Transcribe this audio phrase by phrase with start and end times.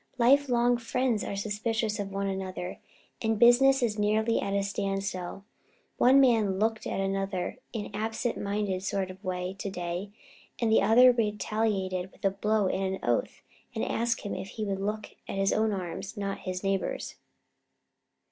[0.17, 2.79] Life long friends are suspicious of one another
[3.21, 5.45] and business is nearly at a standstill.
[5.97, 10.11] One man looked at another in an absent minded sort of a way to day,
[10.59, 13.43] and the other retaliated with a blow and an oath,
[13.75, 17.13] and asked him if he would look at his own arms not his neighbor's."